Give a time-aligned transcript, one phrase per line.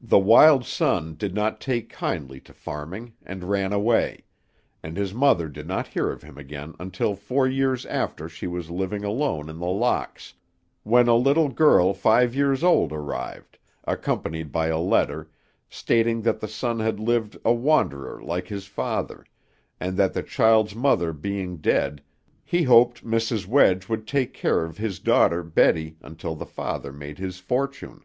[0.00, 4.22] The wild son did not take kindly to farming, and ran away;
[4.80, 8.70] and his mother did not hear of him again until four years after she was
[8.70, 10.34] living alone in The Locks,
[10.84, 15.28] when a little girl five years old arrived, accompanied by a letter,
[15.68, 19.26] stating that the son had lived a wanderer like his father,
[19.80, 22.02] and that the child's mother being dead,
[22.44, 23.48] he hoped Mrs.
[23.48, 28.04] Wedge would take care of his daughter Betty until the father made his fortune.